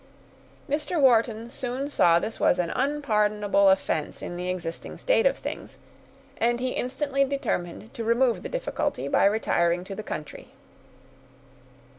[0.67, 0.99] Mr.
[0.99, 5.77] Wharton soon saw this was an unpardonable offense in the existing state of things,
[6.39, 10.47] and he instantly determined to remove the difficulty, by retiring to the country.